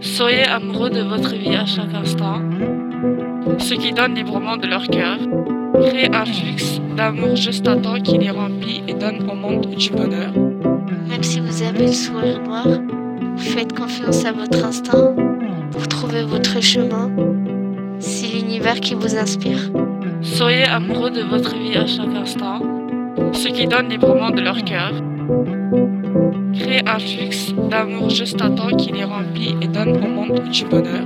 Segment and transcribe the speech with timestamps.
[0.00, 2.40] Soyez amoureux de votre vie à chaque instant.
[3.58, 5.18] Ceux qui donnent librement de leur cœur
[5.74, 9.90] créent un flux d'amour juste à temps qui les remplit et donne au monde du
[9.90, 10.32] bonheur.
[11.08, 15.14] Même si vous avez le sourire noir, vous faites confiance à votre instinct
[15.70, 17.10] pour trouver votre chemin.
[17.98, 19.70] C'est l'univers qui vous inspire.
[20.22, 22.60] Soyez amoureux de votre vie à chaque instant.
[23.32, 24.92] Ceux qui donnent librement de leur cœur
[26.86, 31.04] un flux d'amour juste à temps qui les remplit et donne au monde du bonheur.